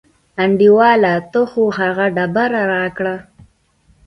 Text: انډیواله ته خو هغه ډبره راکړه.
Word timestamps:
انډیواله 0.43 1.13
ته 1.31 1.41
خو 1.49 1.63
هغه 1.79 2.05
ډبره 2.15 2.61
راکړه. 2.73 3.15